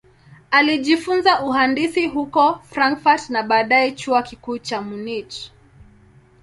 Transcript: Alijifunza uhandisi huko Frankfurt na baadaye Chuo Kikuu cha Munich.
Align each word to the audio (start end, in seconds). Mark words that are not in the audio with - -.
Alijifunza 0.51 1.43
uhandisi 1.43 2.07
huko 2.07 2.59
Frankfurt 2.71 3.29
na 3.29 3.43
baadaye 3.43 3.91
Chuo 3.91 4.21
Kikuu 4.23 4.57
cha 4.59 4.81
Munich. 4.81 5.51